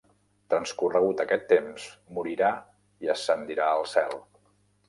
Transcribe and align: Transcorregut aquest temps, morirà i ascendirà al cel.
Transcorregut 0.53 1.21
aquest 1.25 1.45
temps, 1.51 1.85
morirà 2.17 2.49
i 3.07 3.15
ascendirà 3.17 3.73
al 3.75 3.87
cel. 3.97 4.19